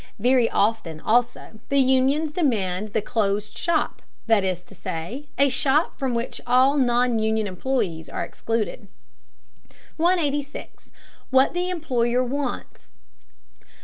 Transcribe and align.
Very 0.17 0.49
often, 0.49 0.99
also, 0.99 1.59
the 1.69 1.77
unions 1.77 2.31
demand 2.31 2.93
the 2.93 3.03
closed 3.03 3.55
shop, 3.55 4.01
that 4.25 4.43
is 4.43 4.63
to 4.63 4.73
say, 4.73 5.27
a 5.37 5.47
shop 5.47 5.93
from 5.95 6.15
which 6.15 6.41
all 6.47 6.75
non 6.75 7.19
union 7.19 7.45
employees 7.45 8.09
are 8.09 8.23
excluded. 8.23 8.87
186. 9.97 10.89
WHAT 11.29 11.53
THE 11.53 11.69
EMPLOYER 11.69 12.23
WANTS. 12.23 12.97